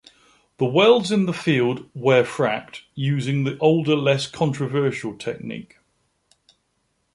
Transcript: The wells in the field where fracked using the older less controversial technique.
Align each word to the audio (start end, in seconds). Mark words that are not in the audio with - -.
The 0.57 0.65
wells 0.65 1.11
in 1.11 1.27
the 1.27 1.31
field 1.31 1.87
where 1.93 2.23
fracked 2.25 2.81
using 2.95 3.43
the 3.43 3.55
older 3.59 3.95
less 3.95 4.25
controversial 4.25 5.15
technique. 5.15 5.77